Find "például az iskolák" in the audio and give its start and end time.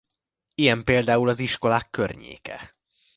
0.83-1.89